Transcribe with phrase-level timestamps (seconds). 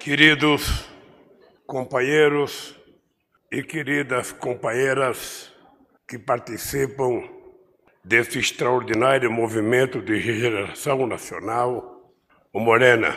[0.00, 0.88] Queridos
[1.66, 2.74] companheiros
[3.52, 5.52] e queridas companheiras
[6.08, 7.22] que participam
[8.02, 12.14] desse extraordinário movimento de regeneração nacional,
[12.50, 13.14] o Morena,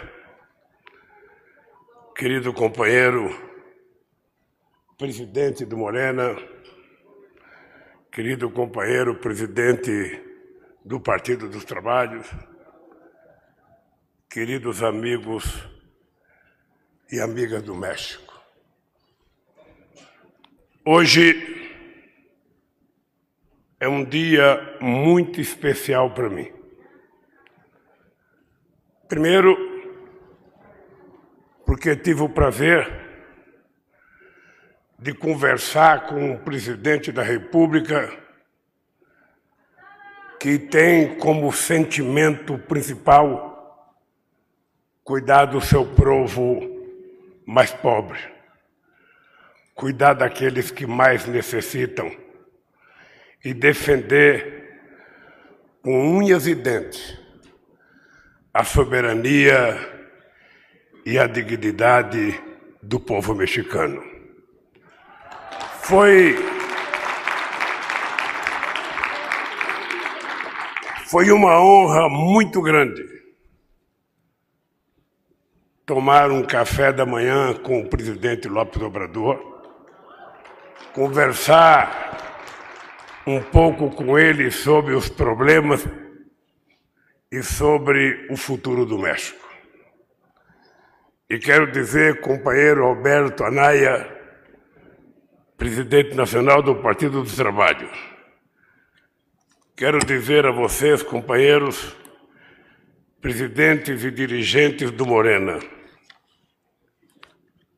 [2.17, 3.33] querido companheiro,
[4.97, 6.35] presidente do Morena,
[8.11, 10.21] querido companheiro, presidente
[10.83, 12.29] do Partido dos Trabalhos,
[14.29, 15.71] queridos amigos
[17.13, 18.41] e amigas do México.
[20.83, 21.31] Hoje
[23.79, 26.51] é um dia muito especial para mim.
[29.07, 29.55] Primeiro,
[31.67, 32.91] porque tive o prazer
[34.97, 38.11] de conversar com o presidente da República,
[40.39, 44.01] que tem como sentimento principal
[45.03, 46.72] cuidar do seu povo
[47.45, 48.19] mais pobre,
[49.75, 52.11] cuidar daqueles que mais necessitam
[53.43, 54.79] e defender
[55.81, 57.19] com unhas e dentes
[58.53, 59.77] a soberania
[61.05, 62.39] e a dignidade
[62.81, 64.01] do povo mexicano.
[65.81, 66.37] Foi
[71.07, 73.22] foi uma honra muito grande
[75.85, 79.39] tomar um café da manhã com o presidente Lopes Obrador,
[80.93, 82.13] conversar
[83.27, 85.85] um pouco com ele sobre os problemas
[87.31, 89.43] e sobre o futuro do México.
[91.29, 94.09] E quero dizer, companheiro Alberto Anaya,
[95.57, 97.91] presidente nacional do Partido dos Trabalhos,
[99.75, 101.95] quero dizer a vocês, companheiros,
[103.23, 105.57] presidentes e dirigentes do Morena,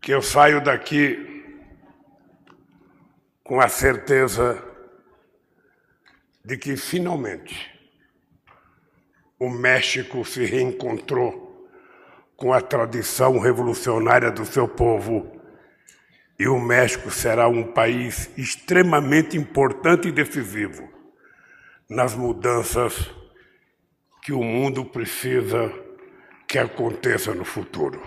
[0.01, 1.45] que eu saio daqui
[3.43, 4.59] com a certeza
[6.43, 7.71] de que finalmente
[9.39, 11.69] o México se reencontrou
[12.35, 15.39] com a tradição revolucionária do seu povo
[16.39, 20.89] e o México será um país extremamente importante e decisivo
[21.87, 23.13] nas mudanças
[24.25, 25.71] que o mundo precisa
[26.47, 28.01] que aconteça no futuro.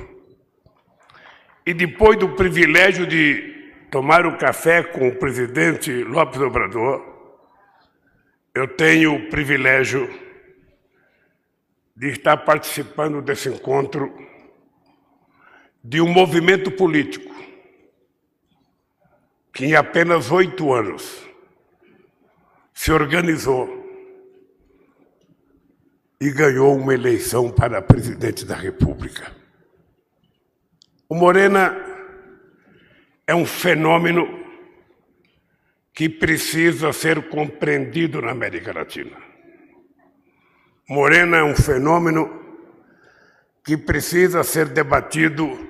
[1.65, 7.07] E depois do privilégio de tomar o um café com o presidente Lopes Obrador,
[8.53, 10.13] eu tenho o privilégio
[11.95, 14.13] de estar participando desse encontro
[15.85, 17.33] de um movimento político
[19.53, 21.25] que em apenas oito anos
[22.75, 23.78] se organizou
[26.21, 29.31] e ganhou uma eleição para presidente da República.
[31.09, 31.77] O Morena
[33.27, 34.27] é um fenômeno
[35.95, 39.17] que precisa ser compreendido na América Latina.
[40.89, 42.39] Morena é um fenômeno
[43.65, 45.69] que precisa ser debatido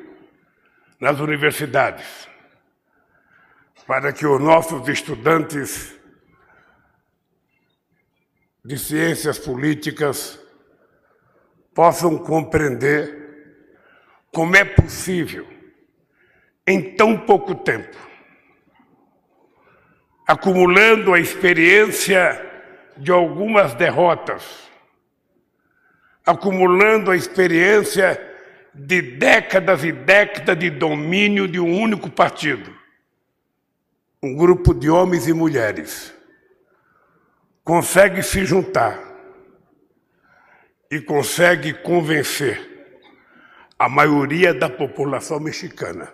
[1.01, 2.29] nas universidades,
[3.87, 5.98] para que os nossos estudantes
[8.69, 10.39] de ciências políticas
[11.75, 13.17] possam compreender
[14.31, 15.49] como é possível,
[16.67, 17.97] em tão pouco tempo,
[20.27, 22.45] acumulando a experiência
[22.95, 24.45] de algumas derrotas,
[26.27, 28.23] acumulando a experiência
[28.75, 32.71] de décadas e décadas de domínio de um único partido,
[34.23, 36.18] um grupo de homens e mulheres
[37.69, 38.99] consegue se juntar
[40.91, 42.59] e consegue convencer
[43.79, 46.11] a maioria da população mexicana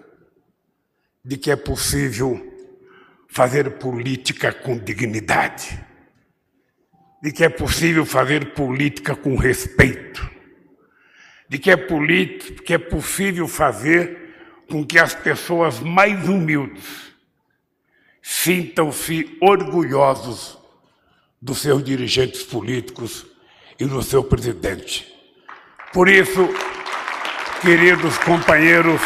[1.24, 2.44] de que é possível
[3.28, 5.80] fazer política com dignidade,
[7.22, 10.28] de que é possível fazer política com respeito,
[11.48, 17.14] de que é, que é possível fazer com que as pessoas mais humildes
[18.20, 20.63] sintam-se orgulhosos
[21.44, 23.26] dos seus dirigentes políticos
[23.78, 25.06] e do seu presidente.
[25.92, 26.48] Por isso,
[27.60, 28.98] queridos companheiros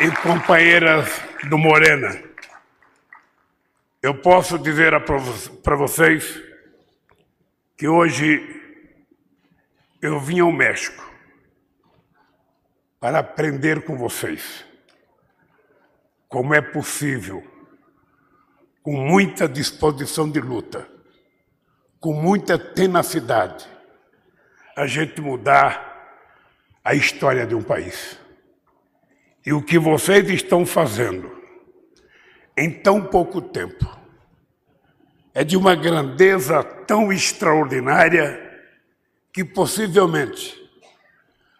[0.00, 1.10] e companheiras
[1.48, 2.22] do Morena,
[4.00, 4.92] eu posso dizer
[5.60, 6.40] para vocês
[7.76, 8.40] que hoje
[10.00, 11.04] eu vim ao México
[13.00, 14.64] para aprender com vocês
[16.28, 17.44] como é possível
[18.86, 20.88] com muita disposição de luta,
[21.98, 23.66] com muita tenacidade,
[24.76, 26.22] a gente mudar
[26.84, 28.16] a história de um país.
[29.44, 31.36] E o que vocês estão fazendo
[32.56, 33.84] em tão pouco tempo
[35.34, 38.40] é de uma grandeza tão extraordinária
[39.32, 40.56] que possivelmente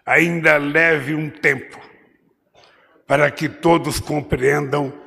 [0.07, 1.77] ainda leve um tempo
[3.05, 5.06] para que todos compreendam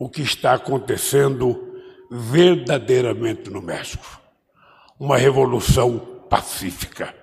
[0.00, 1.74] o que está acontecendo
[2.10, 4.18] verdadeiramente no México.
[4.98, 7.14] Uma revolução pacífica.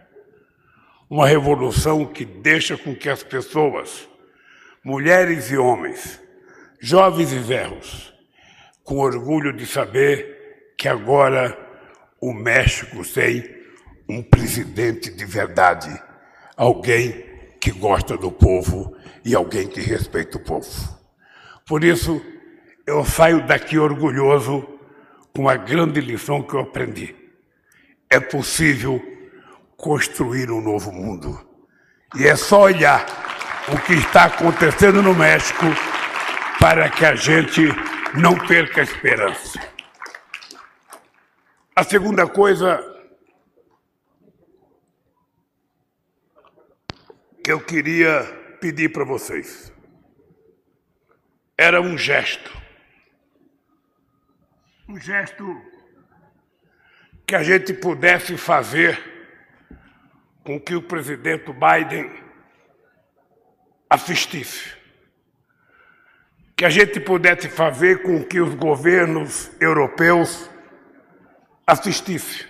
[1.09, 4.07] Uma revolução que deixa com que as pessoas,
[4.83, 6.21] mulheres e homens,
[6.79, 8.13] jovens e velhos,
[8.83, 11.57] com orgulho de saber que agora
[12.21, 13.43] o México tem
[14.07, 15.89] um presidente de verdade,
[16.55, 17.25] alguém
[17.59, 18.95] que gosta do povo
[19.25, 20.95] e alguém que respeita o povo.
[21.65, 22.21] Por isso,
[22.87, 24.65] eu saio daqui orgulhoso
[25.35, 27.13] com a grande lição que eu aprendi.
[28.09, 29.01] É possível
[29.75, 31.37] construir um novo mundo.
[32.15, 33.05] E é só olhar
[33.67, 35.65] o que está acontecendo no México
[36.61, 37.61] para que a gente
[38.15, 39.59] não perca a esperança.
[41.75, 42.81] A segunda coisa
[47.43, 48.23] que eu queria
[48.61, 49.73] pedir para vocês
[51.57, 52.66] era um gesto
[54.87, 55.61] um gesto
[57.25, 58.97] que a gente pudesse fazer
[60.43, 62.09] com que o presidente Biden
[63.89, 64.71] assistisse.
[66.55, 70.49] Que a gente pudesse fazer com que os governos europeus
[71.65, 72.47] assistissem.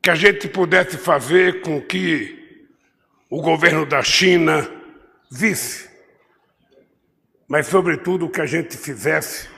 [0.00, 2.68] Que a gente pudesse fazer com que
[3.28, 4.70] o governo da China
[5.30, 5.90] visse.
[7.48, 9.48] Mas, sobretudo, que a gente fizesse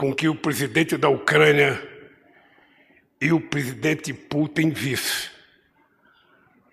[0.00, 1.78] com que o presidente da Ucrânia
[3.20, 5.28] e o presidente Putin vissem,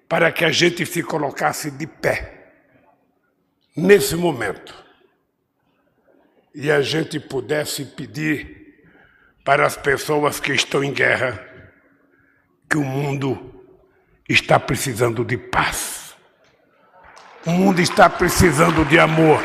[0.08, 2.54] para que a gente se colocasse de pé
[3.76, 4.74] nesse momento
[6.56, 8.86] e a gente pudesse pedir
[9.44, 11.46] para as pessoas que estão em guerra
[12.70, 13.62] que o mundo
[14.30, 16.16] está precisando de paz.
[17.46, 19.44] O mundo está precisando de amor.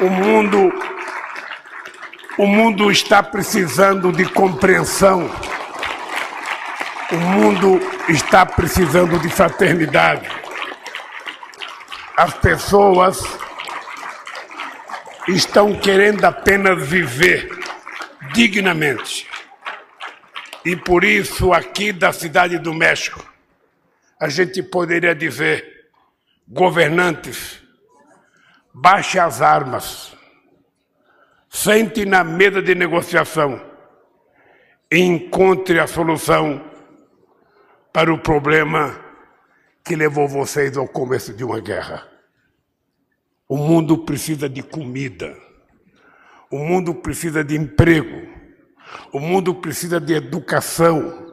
[0.00, 0.72] O mundo
[2.38, 5.28] o mundo está precisando de compreensão.
[7.10, 10.30] O mundo está precisando de fraternidade.
[12.16, 13.20] As pessoas
[15.26, 17.50] estão querendo apenas viver
[18.32, 19.28] dignamente.
[20.64, 23.24] E por isso, aqui da cidade do México,
[24.20, 25.88] a gente poderia dizer:
[26.46, 27.60] governantes,
[28.72, 30.17] baixe as armas
[31.48, 33.60] Sente na mesa de negociação
[34.90, 36.64] e encontre a solução
[37.92, 38.98] para o problema
[39.82, 42.06] que levou vocês ao começo de uma guerra.
[43.48, 45.34] O mundo precisa de comida.
[46.50, 48.28] O mundo precisa de emprego.
[49.12, 51.26] O mundo precisa de educação.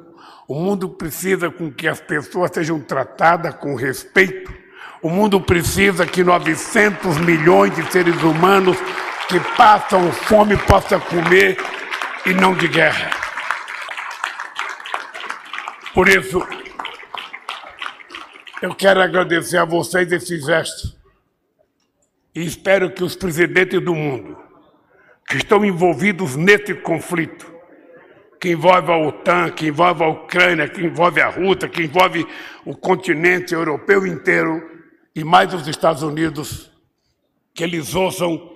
[0.47, 4.53] O mundo precisa com que as pessoas sejam tratadas com respeito.
[5.01, 8.77] O mundo precisa que 900 milhões de seres humanos
[9.27, 11.57] que passam fome possa comer
[12.25, 13.09] e não de guerra.
[15.93, 16.45] Por isso,
[18.61, 20.95] eu quero agradecer a vocês esse gesto
[22.33, 24.37] e espero que os presidentes do mundo
[25.27, 27.51] que estão envolvidos nesse conflito,
[28.39, 32.27] que envolve a OTAN, que envolve a Ucrânia, que envolve a Rússia, que envolve
[32.63, 34.61] o continente europeu inteiro
[35.15, 36.71] e mais os Estados Unidos,
[37.53, 38.54] que eles ouçam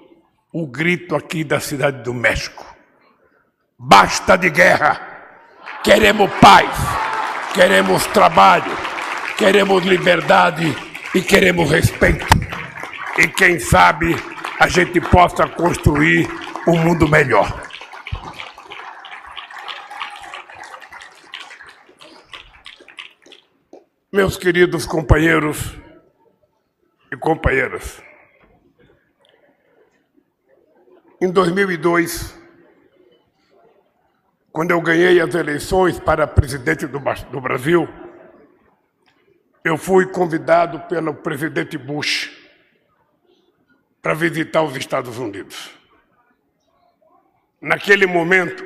[0.51, 2.65] o grito aqui da cidade do México.
[3.77, 5.00] Basta de guerra.
[5.84, 6.70] Queremos paz,
[7.53, 8.72] queremos trabalho,
[9.38, 10.75] queremos liberdade
[11.15, 12.25] e queremos respeito.
[13.18, 14.15] E quem sabe
[14.60, 16.27] a gente possa construir
[16.68, 17.63] um mundo melhor.
[24.12, 25.77] Meus queridos companheiros
[27.12, 28.01] e companheiras,
[31.22, 32.34] Em 2002,
[34.54, 37.90] quando eu ganhei as eleições para presidente do, do Brasil,
[39.62, 42.32] eu fui convidado pelo presidente Bush
[44.02, 45.78] para visitar os Estados Unidos.
[47.60, 48.64] Naquele momento,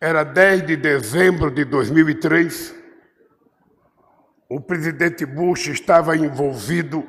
[0.00, 2.74] era 10 de dezembro de 2003,
[4.48, 7.06] o presidente Bush estava envolvido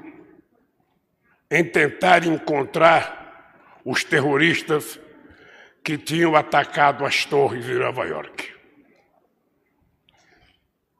[1.49, 3.20] em tentar encontrar
[3.85, 4.99] os terroristas
[5.83, 8.53] que tinham atacado as torres em Nova York.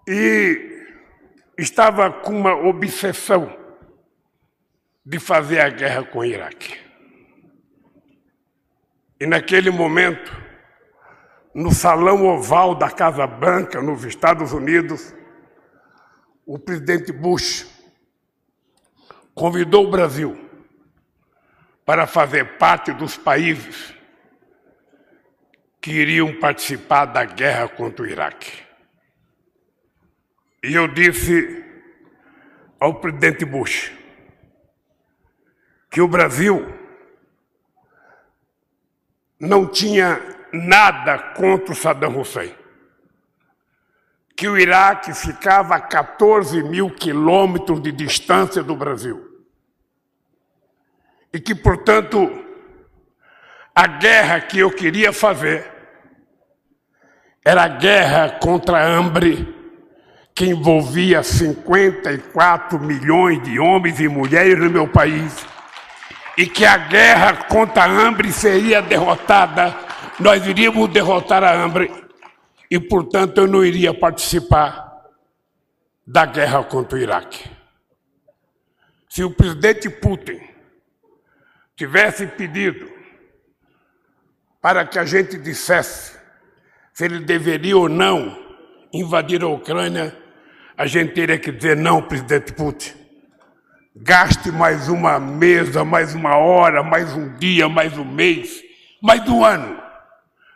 [0.08, 0.72] E
[1.58, 3.56] estava com uma obsessão
[5.06, 6.80] de fazer a guerra com o Iraque.
[9.20, 10.36] E naquele momento,
[11.54, 15.14] no salão oval da Casa Branca, nos Estados Unidos,
[16.46, 17.70] o presidente Bush
[19.36, 20.50] convidou o Brasil
[21.86, 23.94] para fazer parte dos países
[25.82, 28.52] que iriam participar da guerra contra o Iraque.
[30.64, 31.66] E eu disse
[32.80, 33.92] ao presidente Bush
[35.90, 36.72] que o Brasil
[39.40, 40.22] não tinha
[40.54, 42.56] nada contra o Saddam Hussein,
[44.36, 49.31] que o Iraque ficava a 14 mil quilômetros de distância do Brasil
[51.34, 52.30] e que, portanto,
[53.74, 55.70] a guerra que eu queria fazer
[57.44, 59.56] era a guerra contra a hambre
[60.36, 65.46] que envolvia 54 milhões de homens e mulheres no meu país
[66.38, 69.76] e que a guerra contra a hambre seria derrotada,
[70.20, 71.92] nós iríamos derrotar a hambre
[72.70, 74.92] e, portanto, eu não iria participar
[76.06, 77.50] da guerra contra o Iraque.
[79.10, 80.50] Se o presidente Putin
[81.82, 82.88] tivesse pedido
[84.62, 86.16] para que a gente dissesse
[86.94, 88.38] se ele deveria ou não
[88.94, 90.16] invadir a Ucrânia,
[90.78, 92.94] a gente teria que dizer não, presidente Putin.
[93.96, 98.62] Gaste mais uma mesa, mais uma hora, mais um dia, mais um mês,
[99.02, 99.82] mais um ano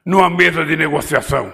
[0.06, 1.52] numa mesa de negociação.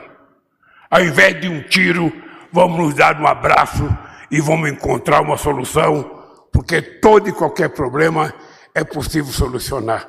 [0.90, 2.12] Ao invés de um tiro,
[2.51, 3.88] vamos nos dar um abraço
[4.30, 8.34] e vamos encontrar uma solução, porque todo e qualquer problema
[8.74, 10.08] é possível solucionar.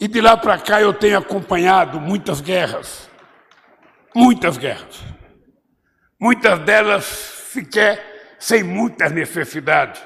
[0.00, 3.08] E de lá para cá eu tenho acompanhado muitas guerras,
[4.14, 5.04] muitas guerras.
[6.18, 10.02] Muitas delas sequer sem muitas necessidades.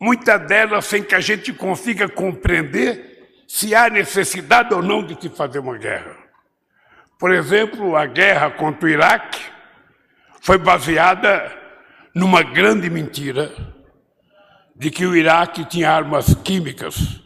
[0.00, 5.28] Muitas delas sem que a gente consiga compreender se há necessidade ou não de se
[5.28, 6.16] fazer uma guerra.
[7.18, 9.40] Por exemplo, a guerra contra o Iraque
[10.40, 11.52] foi baseada
[12.14, 13.50] numa grande mentira
[14.78, 17.20] de que o Iraque tinha armas químicas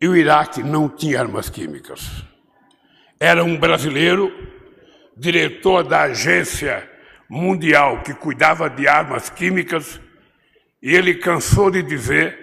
[0.00, 2.24] e o Iraque não tinha armas químicas.
[3.20, 4.32] Era um brasileiro,
[5.14, 6.90] diretor da agência
[7.28, 10.00] mundial que cuidava de armas químicas,
[10.82, 12.38] e ele cansou de dizer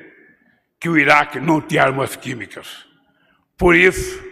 [0.79, 2.85] que o Iraque não tinha armas químicas.
[3.57, 4.23] Por isso,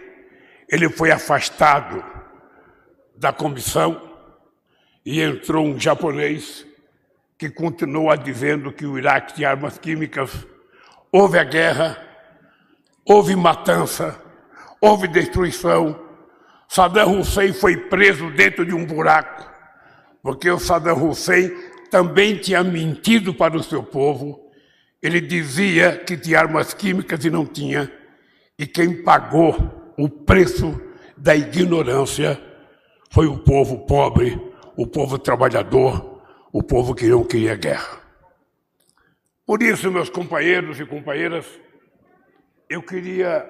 [0.68, 2.04] ele foi afastado
[3.16, 4.08] da comissão
[5.04, 6.66] e entrou um japonês
[7.40, 10.46] que continua dizendo que o Iraque tinha armas químicas.
[11.10, 11.96] Houve a guerra,
[13.02, 14.20] houve matança,
[14.78, 15.98] houve destruição.
[16.68, 19.50] Saddam Hussein foi preso dentro de um buraco,
[20.22, 21.50] porque o Saddam Hussein
[21.90, 24.38] também tinha mentido para o seu povo.
[25.02, 27.90] Ele dizia que tinha armas químicas e não tinha.
[28.58, 30.78] E quem pagou o preço
[31.16, 32.38] da ignorância
[33.10, 34.38] foi o povo pobre,
[34.76, 36.09] o povo trabalhador,
[36.52, 38.00] o povo que não queria guerra.
[39.46, 41.46] Por isso, meus companheiros e companheiras,
[42.68, 43.48] eu queria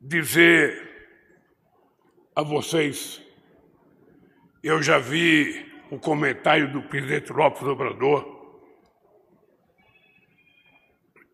[0.00, 0.90] dizer
[2.34, 3.22] a vocês,
[4.62, 8.38] eu já vi o comentário do presidente Lopes Obrador,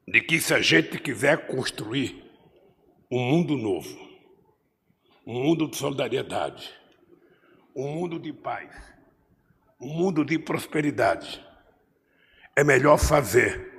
[0.09, 2.25] de que se a gente quiser construir
[3.11, 3.99] um mundo novo,
[5.27, 6.73] um mundo de solidariedade,
[7.75, 8.96] um mundo de paz,
[9.81, 11.45] um mundo de prosperidade.
[12.55, 13.75] É melhor fazer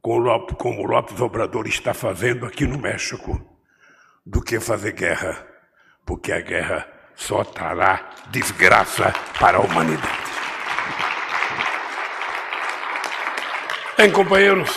[0.00, 3.40] como o Lopes Obrador está fazendo aqui no México
[4.24, 5.46] do que fazer guerra,
[6.04, 10.28] porque a guerra só trará desgraça para a humanidade.
[13.96, 14.70] Bem, companheiros,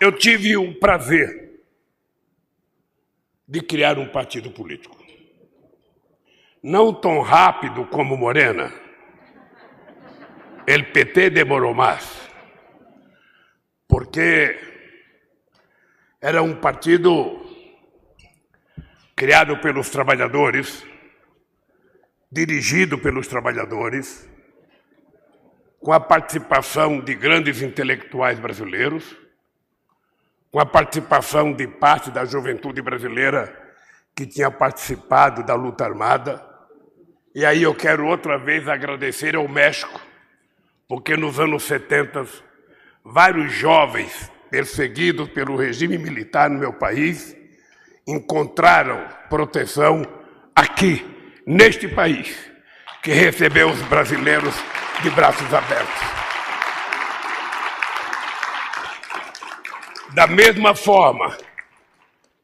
[0.00, 1.60] eu tive o prazer
[3.46, 5.05] de criar um partido político
[6.66, 8.72] não tão rápido como Morena.
[10.66, 12.28] El PT demorou mais,
[13.86, 14.58] porque
[16.20, 17.40] era um partido
[19.14, 20.84] criado pelos trabalhadores,
[22.32, 24.28] dirigido pelos trabalhadores,
[25.78, 29.16] com a participação de grandes intelectuais brasileiros,
[30.50, 33.56] com a participação de parte da juventude brasileira
[34.16, 36.55] que tinha participado da luta armada,
[37.36, 40.00] e aí eu quero outra vez agradecer ao México,
[40.88, 42.26] porque nos anos 70,
[43.04, 47.36] vários jovens perseguidos pelo regime militar no meu país
[48.06, 50.00] encontraram proteção
[50.54, 51.06] aqui,
[51.46, 52.34] neste país,
[53.02, 54.54] que recebeu os brasileiros
[55.02, 56.02] de braços abertos.
[60.14, 61.36] Da mesma forma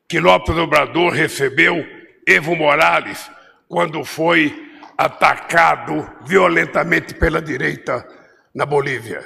[0.07, 1.83] que Lopes Obrador recebeu
[2.27, 3.31] Evo Morales
[3.67, 4.71] quando foi
[5.05, 8.07] atacado violentamente pela direita
[8.55, 9.23] na Bolívia.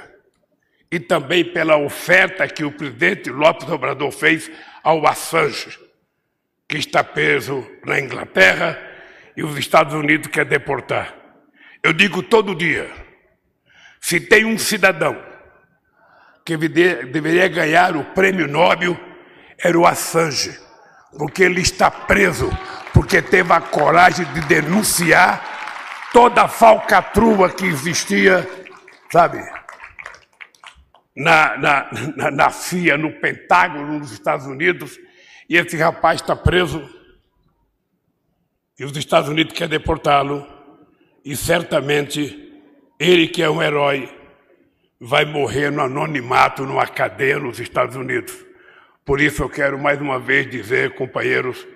[0.91, 4.49] E também pela oferta que o presidente Lopes Obrador fez
[4.83, 5.77] ao Assange,
[6.67, 8.79] que está preso na Inglaterra
[9.35, 11.13] e os Estados Unidos quer deportar.
[11.83, 12.89] Eu digo todo dia:
[13.99, 15.21] se tem um cidadão
[16.45, 18.97] que deveria ganhar o prêmio Nobel,
[19.61, 20.57] era o Assange,
[21.17, 22.49] porque ele está preso,
[22.93, 25.56] porque teve a coragem de denunciar
[26.17, 28.49] toda a falcatrua que existia,
[29.11, 29.37] sabe,
[31.15, 34.99] na, na, na, na CIA, no Pentágono, nos Estados Unidos,
[35.47, 36.89] e esse rapaz está preso,
[38.79, 40.43] e os Estados Unidos querem deportá-lo,
[41.23, 42.51] e certamente
[42.99, 44.11] ele, que é um herói,
[44.99, 48.33] vai morrer no anonimato, numa cadeia nos Estados Unidos.
[49.05, 51.67] Por isso eu quero mais uma vez dizer, companheiros,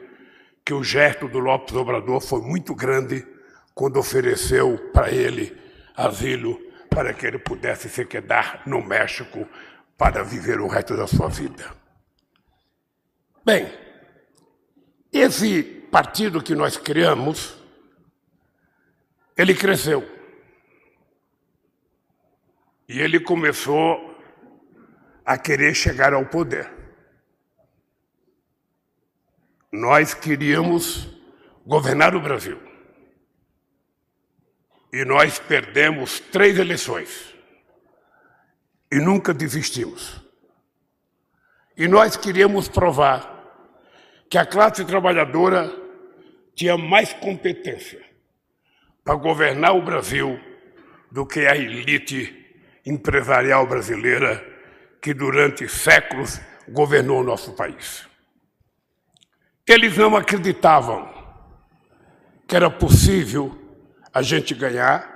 [0.66, 3.24] que o gesto do Lopes Obrador foi muito grande
[3.74, 5.60] quando ofereceu para ele
[5.96, 6.60] asilo
[6.90, 9.48] para que ele pudesse se quedar no México
[9.98, 11.74] para viver o resto da sua vida.
[13.46, 13.72] Bem,
[15.12, 17.56] esse partido que nós criamos,
[19.38, 20.08] ele cresceu.
[22.90, 24.12] E ele começou
[25.26, 26.70] a querer chegar ao poder.
[29.72, 31.08] Nós queríamos
[31.66, 32.71] governar o Brasil.
[34.92, 37.34] E nós perdemos três eleições.
[38.92, 40.22] E nunca desistimos.
[41.78, 43.32] E nós queríamos provar
[44.30, 45.74] que a classe trabalhadora
[46.56, 48.02] tinha mais competência
[49.04, 50.40] para governar o Brasil
[51.10, 52.38] do que a elite
[52.86, 54.46] empresarial brasileira
[55.02, 56.40] que durante séculos
[56.70, 58.08] governou o nosso país.
[59.68, 61.10] Eles não acreditavam
[62.48, 63.61] que era possível
[64.14, 65.12] a gente ganhar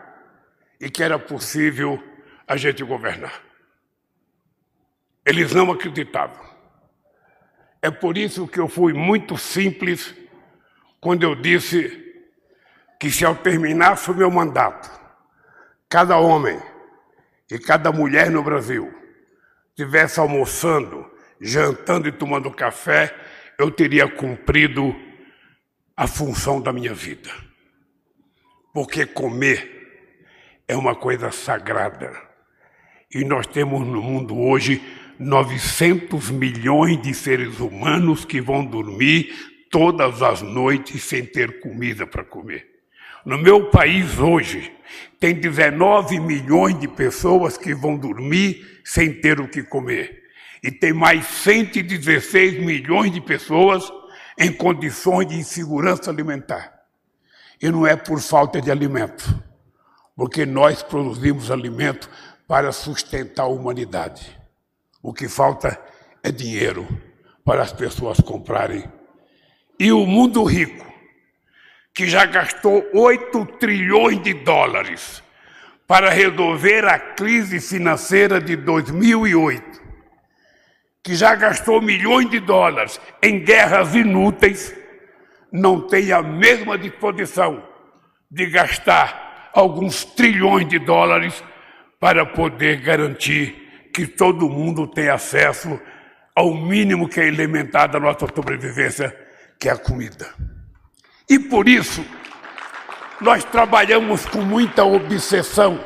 [0.79, 2.01] e que era possível
[2.47, 3.41] a gente governar.
[5.25, 6.45] Eles não acreditavam.
[7.81, 10.15] É por isso que eu fui muito simples
[10.99, 12.03] quando eu disse
[12.99, 14.89] que se ao terminasse o meu mandato,
[15.89, 16.59] cada homem
[17.51, 18.91] e cada mulher no Brasil
[19.69, 21.05] estivesse almoçando,
[21.39, 23.15] jantando e tomando café,
[23.59, 24.95] eu teria cumprido
[25.95, 27.29] a função da minha vida.
[28.75, 29.71] Porque comer
[30.67, 32.11] é uma coisa sagrada.
[33.09, 34.83] E nós temos no mundo hoje
[35.17, 39.33] 900 milhões de seres humanos que vão dormir
[39.71, 42.67] todas as noites sem ter comida para comer.
[43.25, 44.69] No meu país hoje,
[45.21, 50.21] tem 19 milhões de pessoas que vão dormir sem ter o que comer.
[50.61, 53.89] E tem mais 116 milhões de pessoas
[54.37, 56.74] em condições de insegurança alimentar.
[57.61, 59.43] E não é por falta de alimento,
[60.15, 62.09] porque nós produzimos alimento
[62.47, 64.39] para sustentar a humanidade.
[65.01, 65.79] O que falta
[66.23, 66.87] é dinheiro
[67.43, 68.83] para as pessoas comprarem.
[69.79, 70.85] E o mundo rico
[71.93, 75.23] que já gastou 8 trilhões de dólares
[75.87, 79.81] para resolver a crise financeira de 2008,
[81.03, 84.75] que já gastou milhões de dólares em guerras inúteis,
[85.55, 87.63] não tem a mesma disposição
[88.29, 91.41] de gastar alguns trilhões de dólares
[91.97, 95.79] para poder garantir que todo mundo tenha acesso
[96.35, 99.15] ao mínimo que é elementar da nossa sobrevivência,
[99.57, 100.35] que é a comida.
[101.29, 102.05] E por isso,
[103.21, 105.79] nós trabalhamos com muita obsessão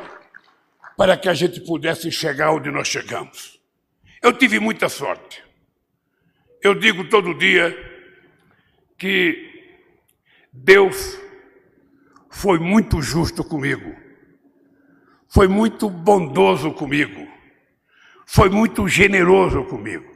[0.96, 3.60] para que a gente pudesse chegar onde nós chegamos.
[4.20, 5.42] Eu tive muita sorte.
[6.60, 7.74] Eu digo todo dia
[8.98, 9.49] que
[10.52, 11.18] Deus
[12.30, 13.94] foi muito justo comigo,
[15.28, 17.26] foi muito bondoso comigo,
[18.26, 20.10] foi muito generoso comigo.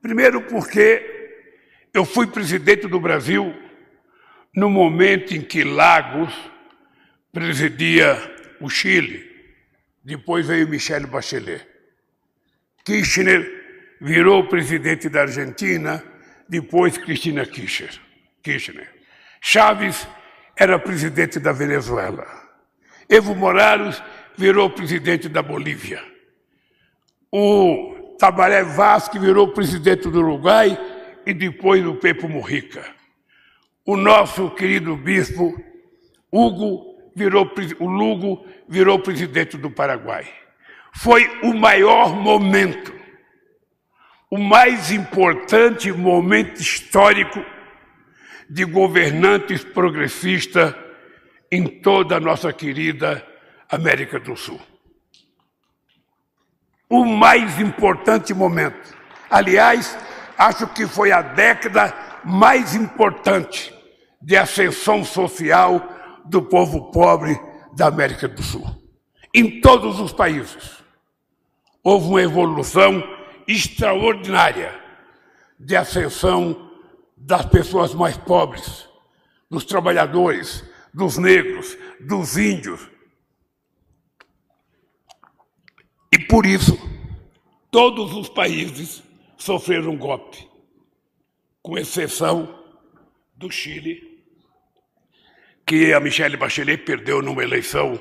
[0.00, 1.38] Primeiro, porque
[1.94, 3.54] eu fui presidente do Brasil
[4.54, 6.34] no momento em que Lagos
[7.32, 8.16] presidia
[8.60, 9.30] o Chile.
[10.04, 11.66] Depois veio Michelle Bachelet.
[12.84, 16.02] Kirchner virou presidente da Argentina,
[16.48, 17.46] depois Cristina.
[17.46, 18.91] Kirchner.
[19.42, 20.08] Chaves
[20.56, 22.26] era presidente da Venezuela.
[23.08, 24.02] Evo Morales
[24.38, 26.02] virou presidente da Bolívia.
[27.30, 30.78] O Tabaré Vaz virou presidente do Uruguai
[31.26, 33.02] e depois o Pepo Mujica
[33.84, 35.52] o nosso querido bispo
[36.30, 40.26] Hugo virou, o Lugo virou presidente do Paraguai.
[40.94, 42.94] Foi o maior momento,
[44.30, 47.44] o mais importante momento histórico
[48.52, 50.74] de governantes progressistas
[51.50, 53.26] em toda a nossa querida
[53.66, 54.60] América do Sul.
[56.86, 58.94] O mais importante momento.
[59.30, 59.96] Aliás,
[60.36, 63.74] acho que foi a década mais importante
[64.20, 65.88] de ascensão social
[66.26, 67.34] do povo pobre
[67.74, 68.66] da América do Sul.
[69.32, 70.84] Em todos os países,
[71.82, 73.02] houve uma evolução
[73.48, 74.78] extraordinária
[75.58, 76.71] de ascensão
[77.24, 78.88] das pessoas mais pobres,
[79.48, 82.90] dos trabalhadores, dos negros, dos índios.
[86.12, 86.76] E por isso,
[87.70, 89.02] todos os países
[89.38, 90.48] sofreram um golpe,
[91.62, 92.60] com exceção
[93.36, 94.24] do Chile,
[95.64, 97.98] que a Michelle Bachelet perdeu numa eleição,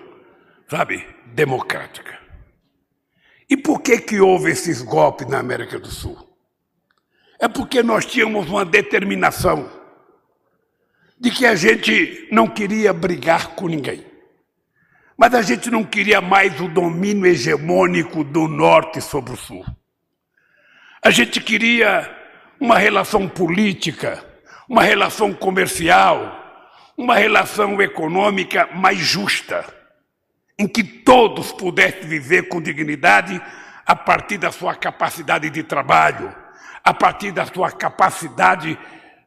[0.68, 2.20] sabe, democrática.
[3.48, 6.31] E por que que houve esses golpes na América do Sul?
[7.42, 9.68] É porque nós tínhamos uma determinação
[11.20, 14.06] de que a gente não queria brigar com ninguém.
[15.18, 19.66] Mas a gente não queria mais o domínio hegemônico do norte sobre o sul.
[21.04, 22.16] A gente queria
[22.60, 24.24] uma relação política,
[24.70, 26.40] uma relação comercial,
[26.96, 29.66] uma relação econômica mais justa,
[30.60, 33.42] em que todos pudessem viver com dignidade
[33.84, 36.41] a partir da sua capacidade de trabalho,
[36.84, 38.78] a partir da sua capacidade,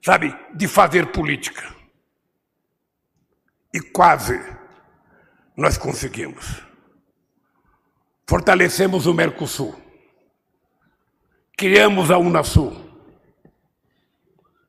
[0.02, 1.74] sabe, de fazer política.
[3.72, 4.40] E quase
[5.56, 6.62] nós conseguimos.
[8.26, 9.74] Fortalecemos o Mercosul.
[11.56, 12.84] Criamos a Unasul.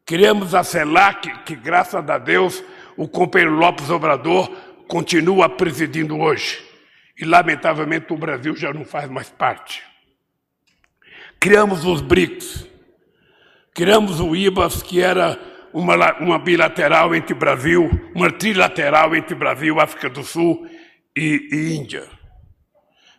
[0.06, 2.64] Criamos a CELAC, que graças a Deus
[2.96, 4.50] o companheiro Lopes Obrador
[4.88, 6.64] continua presidindo hoje.
[7.18, 9.84] E lamentavelmente o Brasil já não faz mais parte.
[11.40, 12.75] Criamos os BRICS.
[13.76, 15.38] Criamos o IBAS, que era
[15.74, 20.66] uma, uma bilateral entre Brasil, uma trilateral entre Brasil, África do Sul
[21.14, 22.04] e, e Índia.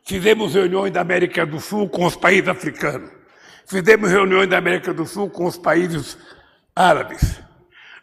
[0.07, 3.11] Fizemos reuniões da América do Sul com os países africanos.
[3.67, 6.17] Fizemos reuniões da América do Sul com os países
[6.75, 7.39] árabes,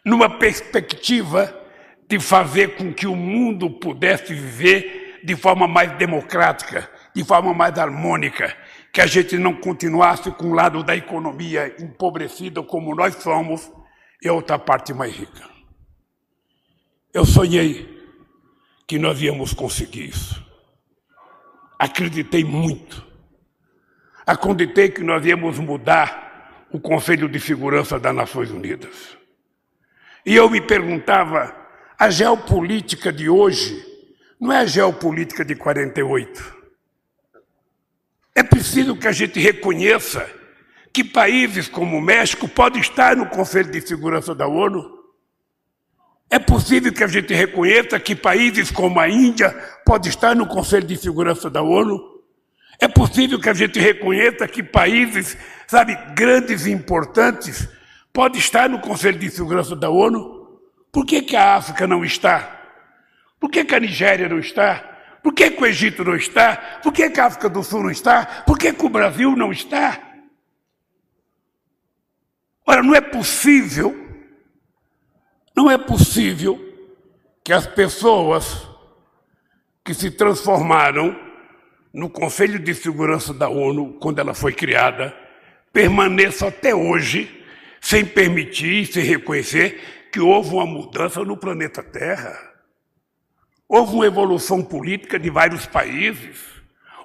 [0.06, 1.60] numa perspectiva
[2.08, 7.80] de fazer com que o mundo pudesse viver de forma mais democrática, de forma mais
[7.80, 8.56] harmônica,
[8.94, 13.72] que a gente não continuasse com o lado da economia empobrecida como nós somos
[14.22, 15.50] e a outra parte mais rica.
[17.12, 17.92] Eu sonhei
[18.88, 20.46] que nós íamos conseguir isso.
[21.80, 23.04] Acreditei muito.
[24.28, 29.18] Acreditei que nós íamos mudar o Conselho de Segurança das Nações Unidas.
[30.24, 31.54] E eu me perguntava,
[31.98, 33.84] a geopolítica de hoje
[34.40, 36.63] não é a geopolítica de 48.
[38.36, 40.28] É preciso que a gente reconheça
[40.92, 45.04] que países como o México podem estar no Conselho de Segurança da ONU.
[46.30, 49.52] É possível que a gente reconheça que países como a Índia
[49.86, 52.00] podem estar no Conselho de Segurança da ONU.
[52.80, 57.68] É possível que a gente reconheça que países, sabe, grandes e importantes
[58.12, 60.60] podem estar no Conselho de Segurança da ONU.
[60.92, 62.62] Por que, que a África não está?
[63.40, 64.93] Por que, que a Nigéria não está?
[65.24, 66.58] Por que, que o Egito não está?
[66.84, 68.44] Por que, que a África do Sul não está?
[68.46, 70.00] Por que, que o Brasil não está?
[72.68, 73.96] Ora, não é possível,
[75.56, 76.60] não é possível
[77.44, 78.68] que as pessoas
[79.84, 81.18] que se transformaram
[81.94, 85.16] no Conselho de Segurança da ONU, quando ela foi criada,
[85.72, 87.46] permaneçam até hoje
[87.80, 92.53] sem permitir, sem reconhecer que houve uma mudança no planeta Terra.
[93.76, 96.38] Houve uma evolução política de vários países,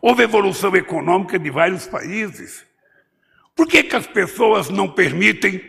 [0.03, 2.63] houve evolução econômica de vários países.
[3.57, 5.63] Por que, que as pessoas não permitem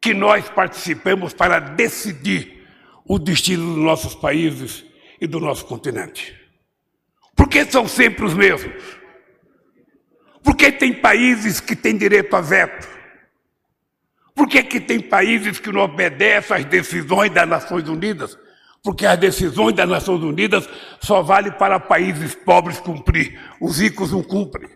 [0.00, 2.64] que nós participemos para decidir
[3.04, 4.84] o destino dos nossos países
[5.20, 6.32] e do nosso continente?
[7.34, 8.84] Por que são sempre os mesmos?
[10.44, 12.88] Por que tem países que têm direito a veto?
[14.32, 18.38] Por que, que tem países que não obedecem às decisões das Nações Unidas?
[18.82, 20.68] Porque as decisões das Nações Unidas
[21.00, 24.70] só valem para países pobres cumprir, os ricos não cumprem.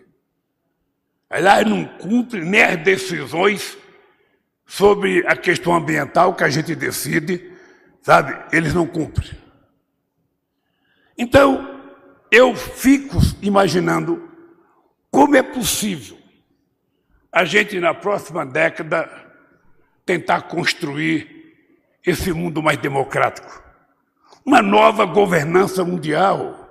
[1.29, 3.77] Aliás, não cumpre nem as decisões
[4.65, 7.51] sobre a questão ambiental que a gente decide,
[8.01, 8.37] sabe?
[8.55, 9.31] Eles não cumprem.
[11.17, 11.81] Então,
[12.31, 14.29] eu fico imaginando
[15.09, 16.17] como é possível
[17.31, 19.09] a gente, na próxima década,
[20.05, 21.53] tentar construir
[22.05, 23.64] esse mundo mais democrático.
[24.45, 26.69] Uma nova governança mundial,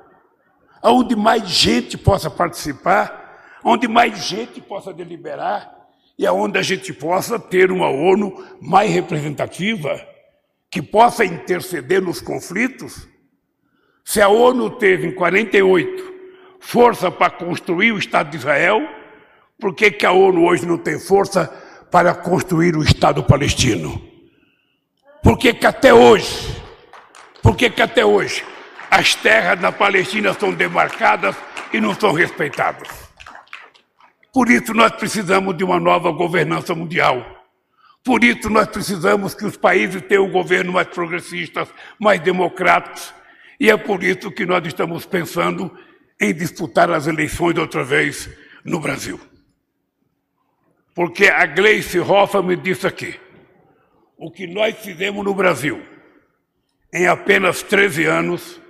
[0.83, 5.75] onde mais gente possa participar, onde mais gente possa deliberar
[6.17, 10.01] e aonde a gente possa ter uma ONU mais representativa,
[10.71, 13.09] que possa interceder nos conflitos.
[14.05, 16.15] Se a ONU teve em 48
[16.61, 18.81] força para construir o Estado de Israel,
[19.61, 21.47] por que, que a ONU hoje não tem força
[21.91, 24.01] para construir o Estado palestino?
[25.23, 26.64] Por que, que até hoje,
[27.45, 28.43] por que, que até hoje
[28.91, 31.37] as terras na Palestina são demarcadas
[31.75, 32.89] e não são respeitadas?
[34.33, 37.23] Por isso nós precisamos de uma nova governança mundial.
[38.03, 41.69] Por isso nós precisamos que os países tenham um governo mais progressistas,
[42.01, 43.13] mais democráticos.
[43.61, 45.71] E é por isso que nós estamos pensando
[46.19, 48.27] em disputar as eleições outra vez
[48.65, 49.21] no Brasil.
[50.95, 53.21] Porque a Gleice Hoffa me disse aqui,
[54.17, 55.93] o que nós fizemos no Brasil
[56.95, 58.61] em apenas 13 anos,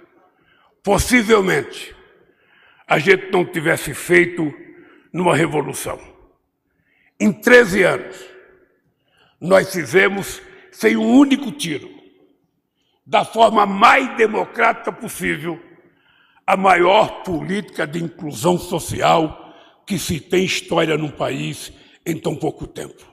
[0.82, 1.94] possivelmente
[2.88, 4.50] a gente não tivesse feito
[5.12, 6.00] numa revolução.
[7.20, 8.24] Em 13 anos,
[9.38, 10.40] nós fizemos,
[10.72, 11.90] sem um único tiro,
[13.06, 15.62] da forma mais democrática possível,
[16.46, 19.54] a maior política de inclusão social
[19.86, 21.70] que se tem história num país
[22.06, 23.04] em tão pouco tempo.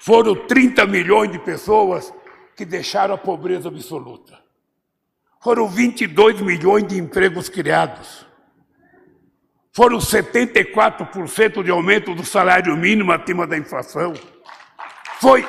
[0.00, 2.12] Foram 30 milhões de pessoas
[2.58, 4.36] que deixaram a pobreza absoluta.
[5.40, 8.26] Foram 22 milhões de empregos criados.
[9.72, 14.12] Foram 74% de aumento do salário mínimo acima da inflação.
[15.20, 15.46] Foi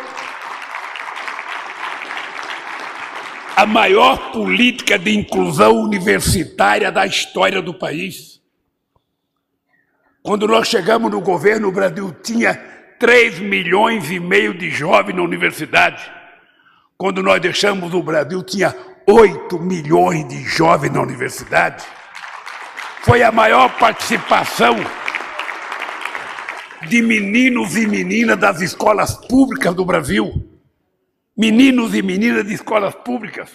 [3.55, 8.39] a maior política de inclusão universitária da história do país.
[10.21, 12.53] Quando nós chegamos no governo, o Brasil tinha
[12.99, 16.18] 3 milhões e meio de jovens na universidade.
[17.01, 18.75] Quando nós deixamos o Brasil, tinha
[19.07, 21.85] 8 milhões de jovens na universidade
[23.03, 24.75] foi a maior participação
[26.87, 30.45] de meninos e meninas das escolas públicas do Brasil.
[31.35, 33.49] Meninos e meninas de escolas públicas.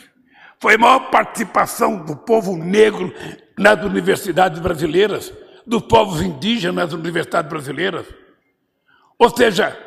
[0.58, 3.12] Foi a maior participação do povo negro
[3.58, 5.32] nas universidades brasileiras,
[5.66, 8.06] dos povos indígenas nas universidades brasileiras.
[9.18, 9.78] Ou seja,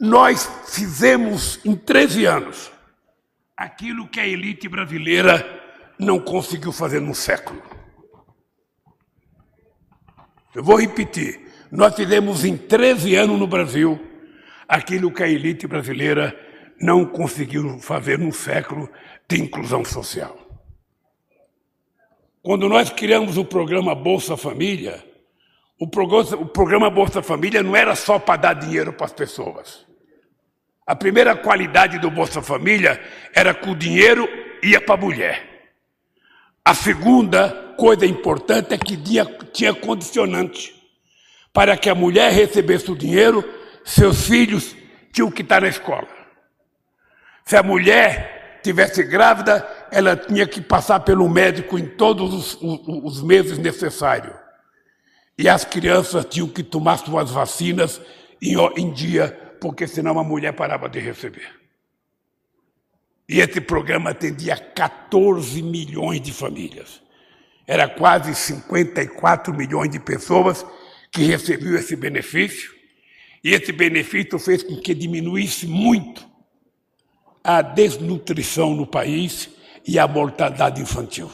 [0.00, 2.71] nós fizemos em 13 anos
[3.56, 5.60] aquilo que a elite brasileira
[5.98, 7.62] não conseguiu fazer num século.
[10.54, 11.40] Eu vou repetir.
[11.70, 14.00] Nós fizemos em 13 anos no Brasil
[14.68, 16.38] aquilo que a elite brasileira
[16.80, 18.90] não conseguiu fazer num século
[19.28, 20.36] de inclusão social.
[22.42, 25.02] Quando nós criamos o programa Bolsa Família,
[25.78, 29.86] o programa Bolsa Família não era só para dar dinheiro para as pessoas.
[30.86, 33.00] A primeira qualidade do Bolsa Família
[33.34, 34.28] era que o dinheiro
[34.62, 35.52] ia para a mulher.
[36.64, 38.96] A segunda coisa importante é que
[39.52, 40.74] tinha condicionante.
[41.52, 43.44] Para que a mulher recebesse o dinheiro,
[43.84, 44.74] seus filhos
[45.12, 46.08] tinham que estar na escola.
[47.44, 52.80] Se a mulher tivesse grávida, ela tinha que passar pelo médico em todos os, os,
[52.86, 54.34] os meses necessários.
[55.36, 58.00] E as crianças tinham que tomar suas vacinas
[58.40, 61.48] em, em dia, porque senão a mulher parava de receber.
[63.28, 67.00] E esse programa atendia 14 milhões de famílias.
[67.64, 70.66] Era quase 54 milhões de pessoas
[71.12, 72.72] que recebiam esse benefício.
[73.44, 76.28] E esse benefício fez com que diminuísse muito
[77.44, 79.48] a desnutrição no país
[79.86, 81.30] e a mortalidade infantil.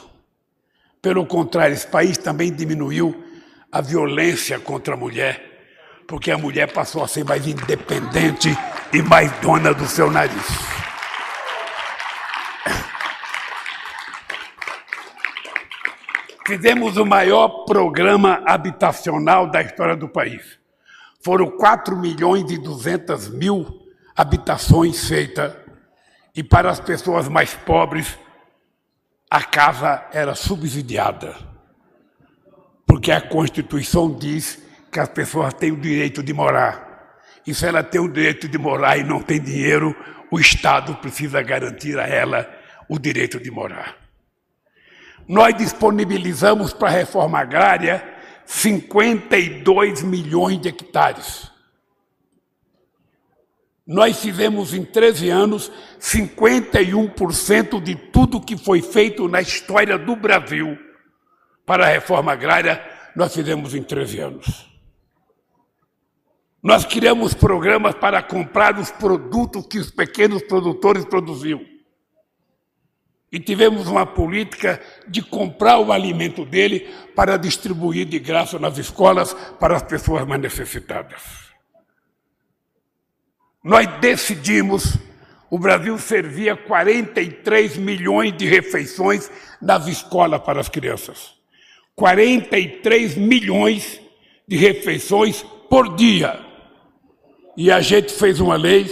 [1.01, 3.23] Pelo contrário, esse país também diminuiu
[3.71, 5.48] a violência contra a mulher,
[6.09, 8.49] porque a mulher passou a ser mais independente
[8.91, 10.43] e mais dona do seu nariz.
[16.47, 20.57] Fizemos o maior programa habitacional da história do país.
[21.23, 23.67] Foram 4 milhões e 200 mil
[24.17, 25.53] habitações feitas.
[26.35, 28.17] E para as pessoas mais pobres,
[29.29, 31.35] a casa era subsidiada.
[32.87, 37.19] Porque a Constituição diz que as pessoas têm o direito de morar.
[37.45, 39.95] E se ela tem o direito de morar e não tem dinheiro,
[40.31, 42.49] o Estado precisa garantir a ela
[42.87, 44.09] o direito de morar
[45.29, 48.03] nós disponibilizamos para a reforma agrária
[48.47, 51.51] 52 milhões de hectares.
[53.85, 60.75] Nós fizemos em 13 anos 51% de tudo que foi feito na história do Brasil
[61.63, 62.83] para a reforma agrária,
[63.15, 64.68] nós fizemos em 13 anos.
[66.61, 71.65] Nós criamos programas para comprar os produtos que os pequenos produtores produziam.
[73.31, 79.33] E tivemos uma política de comprar o alimento dele para distribuir de graça nas escolas
[79.59, 81.21] para as pessoas mais necessitadas.
[83.63, 84.97] Nós decidimos,
[85.49, 89.29] o Brasil servia 43 milhões de refeições
[89.61, 91.35] nas escolas para as crianças.
[91.95, 94.01] 43 milhões
[94.47, 96.48] de refeições por dia.
[97.59, 98.85] E a gente fez uma lei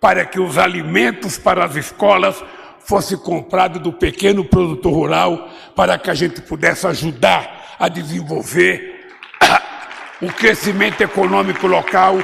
[0.00, 2.42] para que os alimentos para as escolas
[2.80, 9.06] fosse comprado do pequeno produtor rural para que a gente pudesse ajudar a desenvolver
[10.22, 12.16] o crescimento econômico local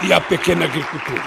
[0.00, 1.24] e a pequena agricultura.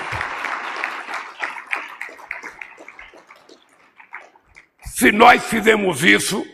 [4.85, 6.47] Se nós fizemos isso,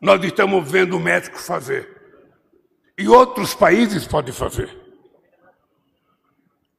[0.00, 1.94] nós estamos vendo o México fazer.
[2.96, 4.85] E outros países podem fazer.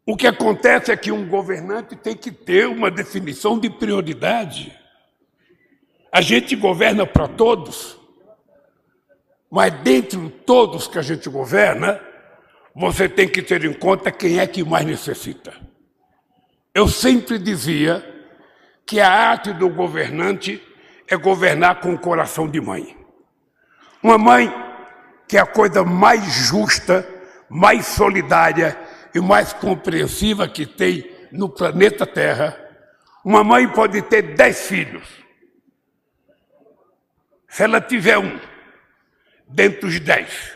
[0.09, 4.73] O que acontece é que um governante tem que ter uma definição de prioridade.
[6.09, 7.99] A gente governa para todos,
[9.51, 11.99] mas dentre todos que a gente governa,
[12.73, 15.53] você tem que ter em conta quem é que mais necessita.
[16.73, 18.01] Eu sempre dizia
[18.85, 20.63] que a arte do governante
[21.05, 22.95] é governar com o coração de mãe.
[24.01, 24.53] Uma mãe
[25.27, 27.05] que é a coisa mais justa,
[27.49, 28.86] mais solidária
[29.17, 32.55] e mais compreensiva que tem no planeta Terra,
[33.25, 35.07] uma mãe pode ter dez filhos.
[37.49, 38.39] Se ela tiver um,
[39.47, 40.55] dentre os dez,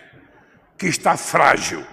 [0.78, 1.84] que está frágil,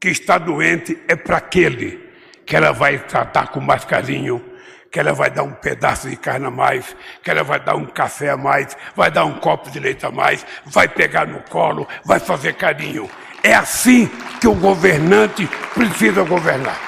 [0.00, 2.08] que está doente, é para aquele
[2.46, 4.44] que ela vai tratar com mais carinho,
[4.92, 7.86] que ela vai dar um pedaço de carne a mais, que ela vai dar um
[7.86, 11.86] café a mais, vai dar um copo de leite a mais, vai pegar no colo,
[12.04, 13.10] vai fazer carinho.
[13.42, 14.08] É assim
[14.40, 16.78] que o governante precisa governar.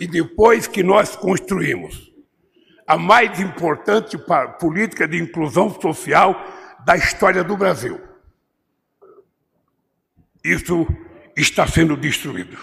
[0.00, 2.12] E depois que nós construímos
[2.86, 4.18] a mais importante
[4.58, 6.34] política de inclusão social
[6.84, 8.00] da história do Brasil,
[10.44, 10.86] isso
[11.36, 12.58] está sendo destruído.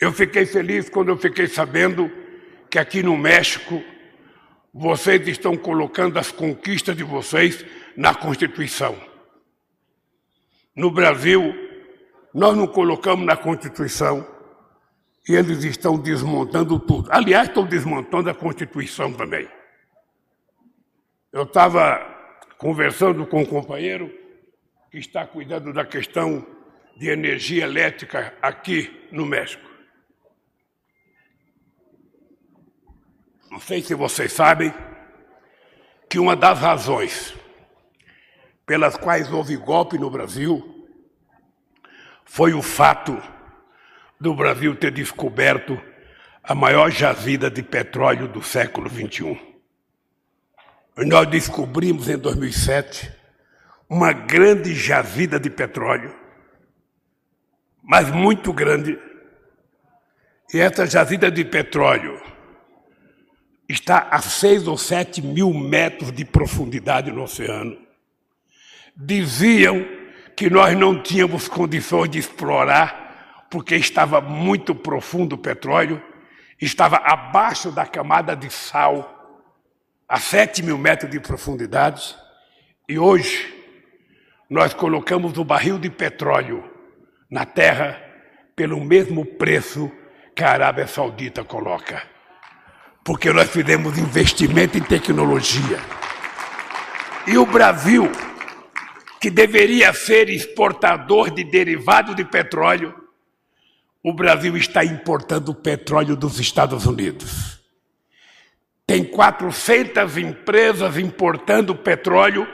[0.00, 2.10] Eu fiquei feliz quando eu fiquei sabendo
[2.70, 3.82] que aqui no México
[4.72, 7.64] vocês estão colocando as conquistas de vocês
[7.96, 8.96] na Constituição.
[10.74, 11.52] No Brasil,
[12.32, 14.26] nós não colocamos na Constituição
[15.28, 17.08] e eles estão desmontando tudo.
[17.12, 19.48] Aliás, estão desmontando a Constituição também.
[21.32, 22.00] Eu estava
[22.58, 24.12] conversando com um companheiro
[24.90, 26.44] que está cuidando da questão
[26.96, 29.69] de energia elétrica aqui no México.
[33.50, 34.72] Não sei se vocês sabem
[36.08, 37.34] que uma das razões
[38.64, 40.86] pelas quais houve golpe no Brasil
[42.24, 43.20] foi o fato
[44.20, 45.80] do Brasil ter descoberto
[46.44, 49.40] a maior jazida de petróleo do século XXI.
[50.98, 53.12] Nós descobrimos em 2007
[53.88, 56.14] uma grande jazida de petróleo,
[57.82, 58.96] mas muito grande.
[60.54, 62.20] E essa jazida de petróleo
[63.70, 67.78] está a seis ou sete mil metros de profundidade no oceano.
[68.96, 69.86] Diziam
[70.36, 76.02] que nós não tínhamos condições de explorar, porque estava muito profundo o petróleo,
[76.60, 79.16] estava abaixo da camada de sal,
[80.08, 82.16] a sete mil metros de profundidade,
[82.88, 83.54] e hoje
[84.48, 86.68] nós colocamos o barril de petróleo
[87.30, 88.02] na terra
[88.56, 89.90] pelo mesmo preço
[90.34, 92.02] que a Arábia Saudita coloca
[93.04, 95.78] porque nós fizemos investimento em tecnologia.
[97.26, 98.10] E o Brasil,
[99.20, 102.94] que deveria ser exportador de derivados de petróleo,
[104.02, 107.60] o Brasil está importando petróleo dos Estados Unidos.
[108.86, 112.46] Tem 400 empresas importando petróleo,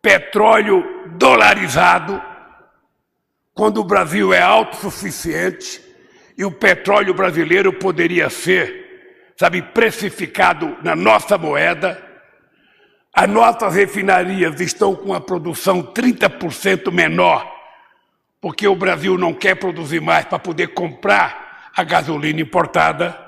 [0.00, 2.22] petróleo dolarizado,
[3.52, 5.82] quando o Brasil é autossuficiente
[6.36, 8.79] e o petróleo brasileiro poderia ser
[9.40, 11.98] sabe, precificado na nossa moeda.
[13.10, 17.50] As nossas refinarias estão com a produção 30% menor,
[18.38, 23.18] porque o Brasil não quer produzir mais para poder comprar a gasolina importada.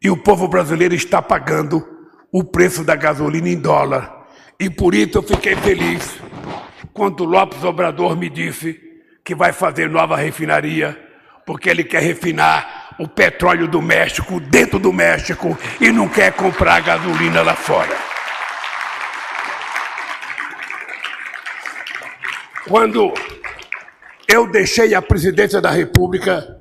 [0.00, 1.84] E o povo brasileiro está pagando
[2.30, 4.28] o preço da gasolina em dólar.
[4.60, 6.16] E por isso eu fiquei feliz
[6.92, 8.80] quando Lopes Obrador me disse
[9.24, 10.96] que vai fazer nova refinaria,
[11.44, 16.80] porque ele quer refinar o petróleo do México dentro do México e não quer comprar
[16.80, 17.96] gasolina lá fora.
[22.66, 23.12] Quando
[24.26, 26.60] eu deixei a presidência da República,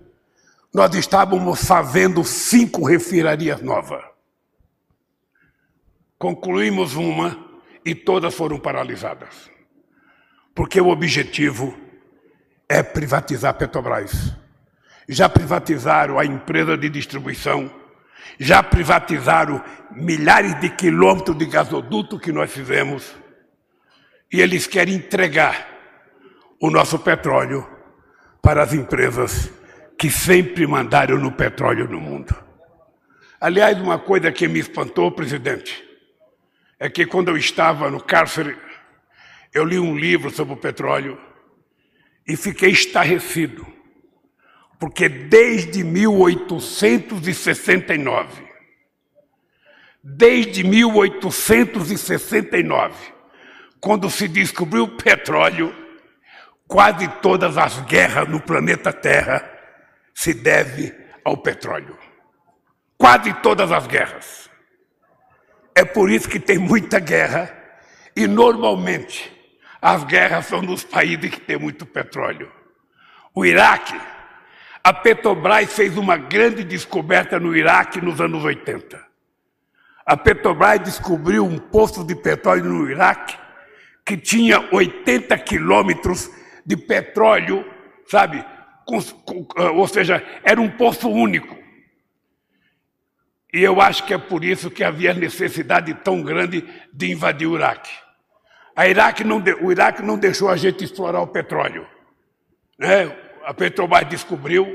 [0.74, 4.04] nós estávamos fazendo cinco refinarias novas.
[6.18, 7.38] Concluímos uma
[7.86, 9.50] e todas foram paralisadas.
[10.56, 11.78] Porque o objetivo
[12.68, 14.34] é privatizar Petrobras.
[15.08, 17.72] Já privatizaram a empresa de distribuição,
[18.40, 23.16] já privatizaram milhares de quilômetros de gasoduto que nós fizemos,
[24.32, 25.68] e eles querem entregar
[26.60, 27.68] o nosso petróleo
[28.42, 29.52] para as empresas
[29.98, 32.36] que sempre mandaram no petróleo no mundo.
[33.40, 35.84] Aliás, uma coisa que me espantou, presidente,
[36.80, 38.58] é que quando eu estava no cárcere,
[39.54, 41.18] eu li um livro sobre o petróleo
[42.28, 43.66] e fiquei estarrecido,
[44.84, 48.44] porque desde 1869,
[50.04, 52.94] desde 1869,
[53.80, 55.74] quando se descobriu o petróleo,
[56.68, 59.50] quase todas as guerras no planeta Terra
[60.14, 61.98] se devem ao petróleo.
[62.98, 64.50] Quase todas as guerras.
[65.74, 67.58] É por isso que tem muita guerra
[68.18, 69.32] e normalmente
[69.82, 72.52] as guerras são nos países que têm muito petróleo.
[73.34, 73.98] O Iraque,
[74.84, 79.02] a Petrobras fez uma grande descoberta no Iraque nos anos 80.
[80.06, 83.38] A Petrobras descobriu um poço de petróleo no Iraque
[84.06, 86.30] que tinha 80 quilômetros
[86.66, 87.66] de petróleo,
[88.08, 88.44] sabe?
[88.86, 89.00] Com,
[89.76, 91.58] ou seja, era um poço único.
[93.54, 97.56] E eu acho que é por isso que havia necessidade tão grande de invadir o
[97.56, 97.92] Iraque.
[98.78, 101.88] Iraque não, o Iraque não deixou a gente explorar o petróleo.
[102.78, 103.16] Né?
[103.46, 104.66] A Petrobras descobriu,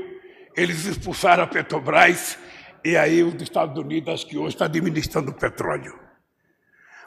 [0.55, 2.37] eles expulsaram a Petrobras
[2.83, 5.97] e aí os Estados Unidos, acho que hoje, está administrando o petróleo.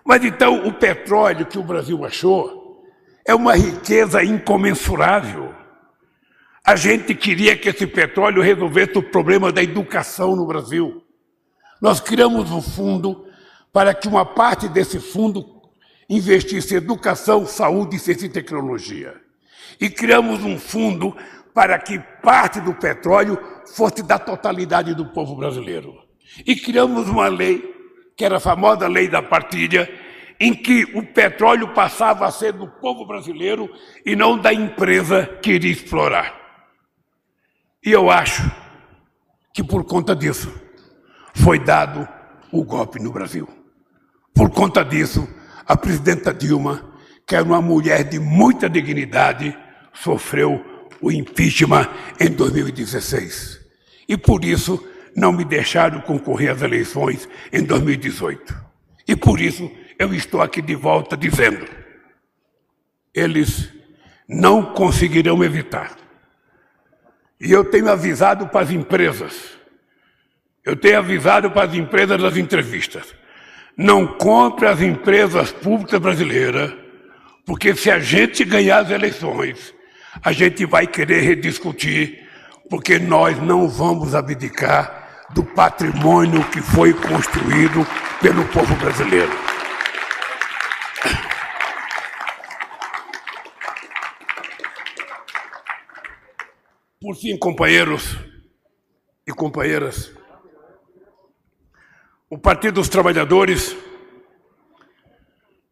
[0.04, 2.82] Mas então o petróleo que o Brasil achou
[3.24, 5.54] é uma riqueza incomensurável.
[6.64, 11.02] A gente queria que esse petróleo resolvesse o problema da educação no Brasil.
[11.80, 13.26] Nós criamos um fundo
[13.72, 15.62] para que uma parte desse fundo
[16.08, 19.14] investisse em educação, saúde, ciência e tecnologia.
[19.80, 21.16] E criamos um fundo
[21.55, 23.38] para que parte do petróleo
[23.74, 25.94] fosse da totalidade do povo brasileiro.
[26.46, 27.62] E criamos uma lei,
[28.16, 29.88] que era a famosa lei da partilha,
[30.40, 33.70] em que o petróleo passava a ser do povo brasileiro
[34.05, 36.34] e não da empresa que iria explorar.
[37.84, 38.42] E eu acho
[39.53, 40.53] que por conta disso,
[41.34, 42.09] foi dado
[42.50, 43.48] o golpe no Brasil.
[44.34, 45.28] Por conta disso,
[45.66, 46.92] a presidenta Dilma,
[47.26, 49.57] que era uma mulher de muita dignidade,
[49.92, 50.71] sofreu
[51.03, 51.88] o impeachment
[52.18, 53.61] em 2016.
[54.09, 54.82] E por isso
[55.14, 58.55] não me deixaram concorrer às eleições em 2018.
[59.07, 61.66] E por isso eu estou aqui de volta dizendo:
[63.14, 63.68] eles
[64.26, 65.96] não conseguirão evitar.
[67.40, 69.61] E eu tenho avisado para as empresas
[70.64, 73.14] eu tenho avisado para as empresas das entrevistas.
[73.76, 76.72] Não compre as empresas públicas brasileiras,
[77.44, 79.74] porque se a gente ganhar as eleições,
[80.20, 82.28] a gente vai querer rediscutir,
[82.68, 87.86] porque nós não vamos abdicar do patrimônio que foi construído
[88.20, 89.32] pelo povo brasileiro.
[97.00, 98.16] Por fim, companheiros
[99.26, 100.12] e companheiras,
[102.30, 103.76] o Partido dos Trabalhadores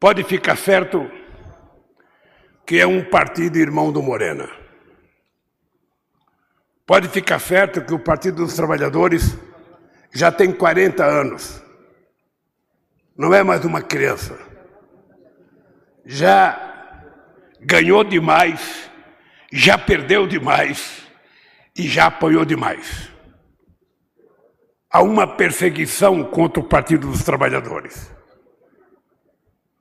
[0.00, 1.08] pode ficar certo
[2.70, 4.48] que é um partido irmão do Morena.
[6.86, 9.36] Pode ficar certo que o Partido dos Trabalhadores
[10.14, 11.60] já tem 40 anos.
[13.18, 14.38] Não é mais uma criança.
[16.06, 17.02] Já
[17.60, 18.88] ganhou demais,
[19.52, 21.02] já perdeu demais
[21.76, 23.10] e já apanhou demais
[24.88, 28.19] há uma perseguição contra o Partido dos Trabalhadores.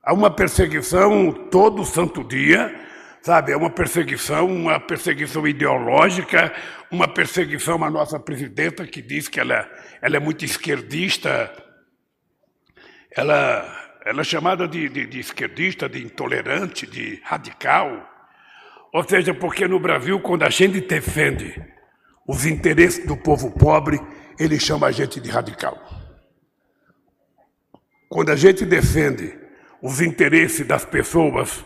[0.02, 2.74] Há uma perseguição todo santo dia,
[3.20, 3.52] sabe?
[3.52, 6.52] É uma perseguição, uma perseguição ideológica,
[6.90, 9.70] uma perseguição à nossa presidenta que diz que ela,
[10.00, 11.52] ela é muito esquerdista.
[13.14, 18.08] Ela, ela é chamada de, de, de esquerdista, de intolerante, de radical.
[18.94, 21.62] Ou seja, porque no Brasil, quando a gente defende
[22.26, 24.00] os interesses do povo pobre,
[24.38, 25.78] ele chama a gente de radical.
[28.08, 29.39] Quando a gente defende
[29.82, 31.64] os interesses das pessoas,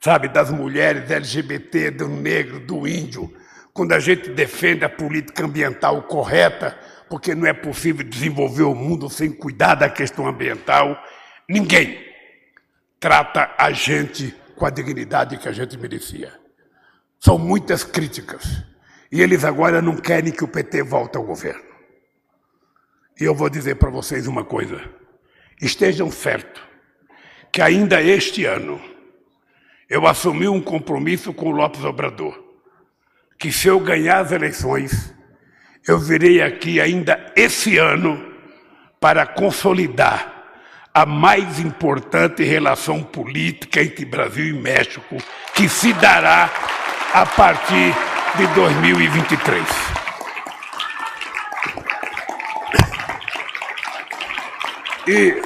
[0.00, 3.32] sabe, das mulheres LGBT, do negro, do índio,
[3.72, 6.78] quando a gente defende a política ambiental correta,
[7.08, 11.00] porque não é possível desenvolver o mundo sem cuidar da questão ambiental,
[11.48, 12.04] ninguém
[13.00, 16.32] trata a gente com a dignidade que a gente merecia.
[17.20, 18.64] São muitas críticas.
[19.10, 21.62] E eles agora não querem que o PT volte ao governo.
[23.18, 24.80] E eu vou dizer para vocês uma coisa:
[25.60, 26.67] estejam certos
[27.52, 28.80] que ainda este ano
[29.88, 32.38] eu assumi um compromisso com o Lopes Obrador,
[33.38, 35.14] que se eu ganhar as eleições,
[35.86, 38.22] eu virei aqui ainda esse ano
[39.00, 40.38] para consolidar
[40.92, 45.16] a mais importante relação política entre Brasil e México,
[45.54, 46.50] que se dará
[47.14, 47.94] a partir
[48.36, 49.64] de 2023.
[55.06, 55.40] E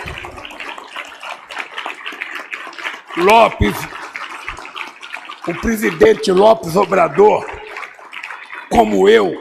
[3.16, 3.74] Lopes,
[5.46, 7.44] o presidente Lopes Obrador,
[8.70, 9.38] como eu,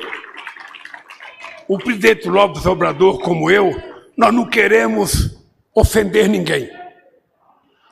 [1.67, 3.72] o presidente Lopes Obrador, como eu,
[4.17, 5.38] nós não queremos
[5.74, 6.69] ofender ninguém.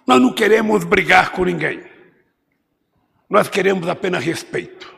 [0.06, 1.82] Nós não queremos brigar com ninguém.
[3.30, 4.94] Nós queremos apenas respeito.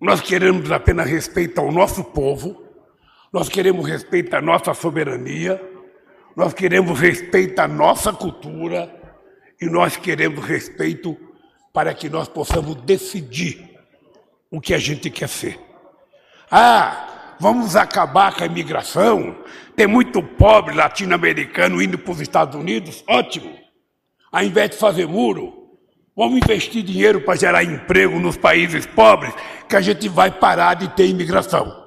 [0.00, 2.64] Nós queremos apenas respeito ao nosso povo,
[3.32, 5.60] nós queremos respeito à nossa soberania,
[6.38, 8.94] nós queremos respeito à nossa cultura
[9.60, 11.16] e nós queremos respeito
[11.72, 13.76] para que nós possamos decidir
[14.48, 15.58] o que a gente quer ser.
[16.48, 19.36] Ah, vamos acabar com a imigração,
[19.74, 23.58] tem muito pobre latino-americano indo para os Estados Unidos, ótimo.
[24.30, 25.58] Ao invés de fazer muro,
[26.18, 29.32] Vamos investir dinheiro para gerar emprego nos países pobres,
[29.68, 31.77] que a gente vai parar de ter imigração.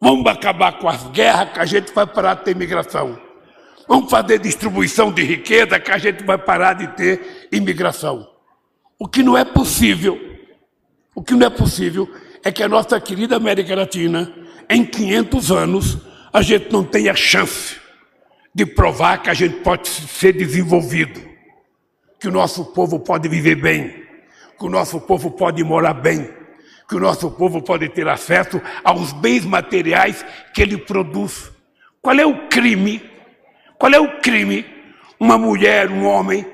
[0.00, 3.18] Vamos acabar com as guerras, que a gente vai parar de ter imigração.
[3.88, 8.28] Vamos fazer distribuição de riqueza, que a gente vai parar de ter imigração.
[8.98, 10.18] O que não é possível,
[11.14, 12.08] o que não é possível
[12.44, 14.32] é que a nossa querida América Latina,
[14.68, 15.98] em 500 anos,
[16.32, 17.76] a gente não tenha chance
[18.54, 21.28] de provar que a gente pode ser desenvolvido
[22.18, 24.02] que o nosso povo pode viver bem,
[24.58, 26.28] que o nosso povo pode morar bem,
[26.88, 30.24] que o nosso povo pode ter acesso aos bens materiais
[30.54, 31.52] que ele produz.
[32.00, 33.02] Qual é o crime?
[33.78, 34.64] Qual é o crime?
[35.20, 36.46] Uma mulher, um homem,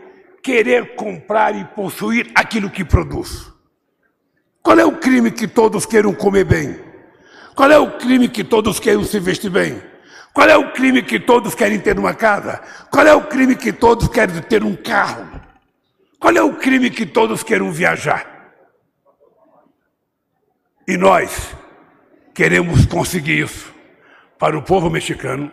[0.43, 3.53] querer comprar e possuir aquilo que produz.
[4.61, 6.81] Qual é o crime que todos queiram comer bem?
[7.55, 9.81] Qual é o crime que todos queiram se vestir bem?
[10.33, 12.61] Qual é o crime que todos querem ter uma casa?
[12.91, 15.41] Qual é o crime que todos querem ter um carro?
[16.19, 18.34] Qual é o crime que todos querem viajar?
[20.87, 21.57] E nós
[22.35, 23.73] queremos conseguir isso
[24.39, 25.51] para o povo mexicano.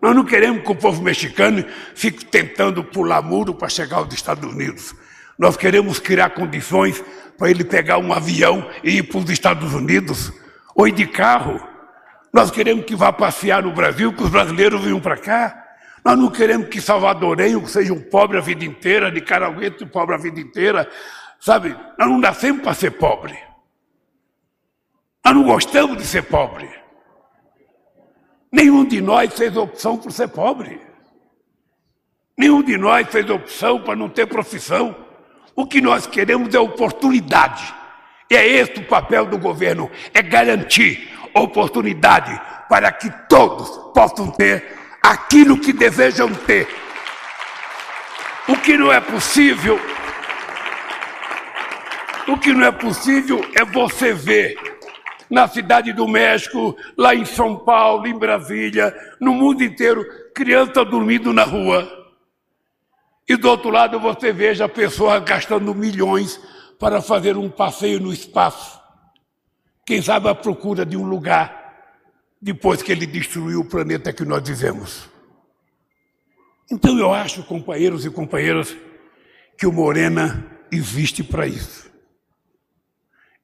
[0.00, 1.64] Nós não queremos que o povo mexicano
[1.94, 4.94] fique tentando pular muro para chegar aos Estados Unidos.
[5.36, 7.02] Nós queremos criar condições
[7.36, 10.32] para ele pegar um avião e ir para os Estados Unidos,
[10.74, 11.60] ou ir de carro.
[12.32, 15.64] Nós queremos que vá passear no Brasil, que os brasileiros venham para cá.
[16.04, 20.38] Nós não queremos que salvadorenho seja um pobre a vida inteira, nicaragüense pobre a vida
[20.38, 20.88] inteira,
[21.40, 21.76] sabe?
[21.98, 23.47] Nós não nascemos para ser pobre.
[25.24, 26.68] Nós não gostamos de ser pobre.
[28.50, 30.80] Nenhum de nós fez opção por ser pobre.
[32.36, 34.96] Nenhum de nós fez opção para não ter profissão.
[35.54, 37.74] O que nós queremos é oportunidade.
[38.30, 44.76] E é esse o papel do governo, é garantir oportunidade para que todos possam ter
[45.02, 46.68] aquilo que desejam ter.
[48.46, 49.80] O que não é possível,
[52.26, 54.67] o que não é possível é você ver
[55.30, 60.04] na cidade do México, lá em São Paulo, em Brasília, no mundo inteiro,
[60.34, 61.88] criança dormindo na rua.
[63.28, 66.40] E do outro lado você veja pessoas gastando milhões
[66.78, 68.80] para fazer um passeio no espaço.
[69.84, 71.58] Quem sabe à procura de um lugar
[72.40, 75.08] depois que ele destruiu o planeta que nós vivemos.
[76.70, 78.76] Então eu acho, companheiros e companheiras,
[79.58, 81.90] que o Morena existe para isso.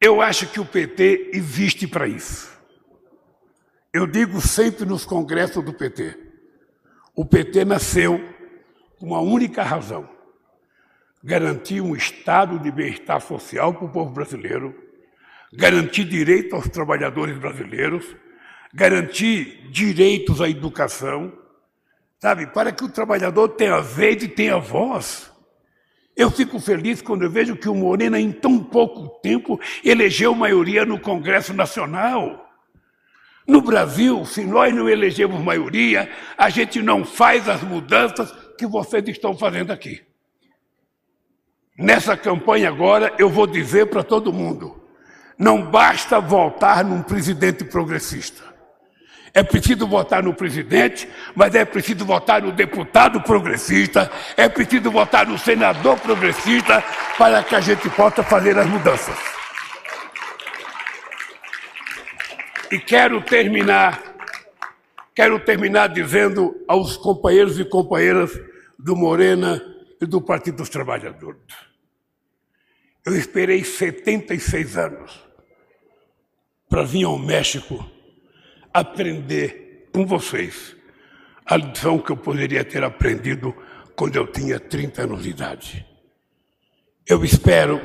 [0.04, 2.52] Eu acho que o PT existe para isso.
[3.92, 6.16] Eu digo sempre nos congressos do PT:
[7.14, 8.20] o PT nasceu
[8.98, 10.08] com uma única razão:
[11.22, 14.74] garantir um estado de bem-estar social para o povo brasileiro,
[15.52, 18.04] garantir direito aos trabalhadores brasileiros
[18.74, 21.32] garantir direitos à educação,
[22.18, 25.30] sabe, para que o trabalhador tenha vez e tenha voz.
[26.16, 30.84] Eu fico feliz quando eu vejo que o Morena, em tão pouco tempo, elegeu maioria
[30.84, 32.48] no Congresso Nacional.
[33.46, 39.06] No Brasil, se nós não elegemos maioria, a gente não faz as mudanças que vocês
[39.08, 40.02] estão fazendo aqui.
[41.76, 44.80] Nessa campanha agora, eu vou dizer para todo mundo:
[45.36, 48.53] não basta voltar num presidente progressista.
[49.36, 55.26] É preciso votar no presidente, mas é preciso votar no deputado progressista, é preciso votar
[55.26, 56.84] no senador progressista
[57.18, 59.18] para que a gente possa fazer as mudanças.
[62.70, 64.00] E quero terminar,
[65.12, 68.30] quero terminar dizendo aos companheiros e companheiras
[68.78, 69.60] do Morena
[70.00, 71.40] e do Partido dos Trabalhadores.
[73.04, 75.20] Eu esperei 76 anos
[76.68, 77.93] para vir ao México
[78.74, 80.74] aprender com vocês
[81.46, 83.54] a lição que eu poderia ter aprendido
[83.94, 85.86] quando eu tinha 30 anos de idade.
[87.06, 87.80] Eu espero,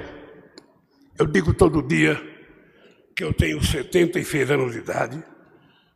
[1.19, 2.19] eu digo todo dia
[3.15, 5.23] que eu tenho 76 anos de idade,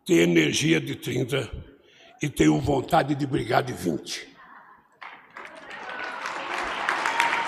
[0.06, 1.50] tenho energia de 30
[2.22, 4.28] e tenho vontade de brigar de 20.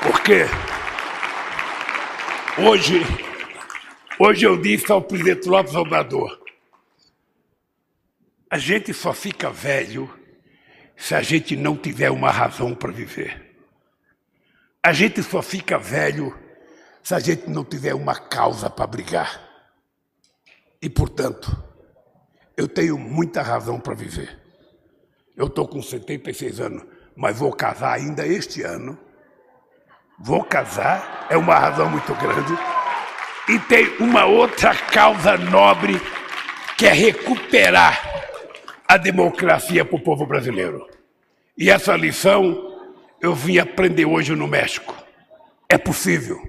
[0.01, 0.45] Porque
[2.57, 3.01] hoje,
[4.17, 6.44] hoje eu disse ao presidente Lopes Obrador,
[8.49, 10.11] a gente só fica velho
[10.95, 13.55] se a gente não tiver uma razão para viver.
[14.81, 16.37] A gente só fica velho
[17.03, 19.41] se a gente não tiver uma causa para brigar.
[20.81, 21.55] E, portanto,
[22.55, 24.39] eu tenho muita razão para viver.
[25.35, 26.83] Eu estou com 76 anos,
[27.15, 28.97] mas vou casar ainda este ano.
[30.19, 32.53] Vou casar, é uma razão muito grande.
[33.49, 35.99] E tem uma outra causa nobre
[36.77, 38.15] que é recuperar
[38.88, 40.88] a democracia para o povo brasileiro.
[41.57, 42.73] E essa lição
[43.21, 44.95] eu vim aprender hoje no México.
[45.67, 46.41] É possível.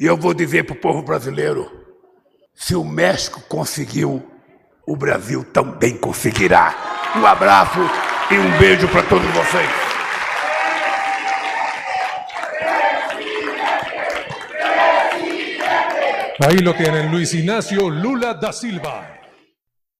[0.00, 1.70] E eu vou dizer para o povo brasileiro:
[2.54, 4.24] se o México conseguiu,
[4.86, 7.12] o Brasil também conseguirá.
[7.16, 7.80] Um abraço
[8.30, 9.86] e um beijo para todos vocês.
[16.46, 19.15] Ahí lo tienen, Luis Ignacio Lula da Silva.